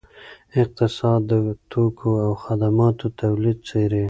[0.61, 1.33] اقتصاد د
[1.71, 3.99] توکو او خدماتو تولید څیړي.